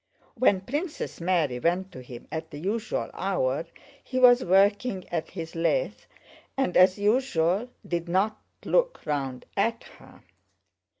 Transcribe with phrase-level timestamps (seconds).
[0.33, 3.67] When Princess Mary went to him at the usual hour
[4.03, 5.99] he was working at his lathe
[6.57, 10.23] and, as usual, did not look round at her.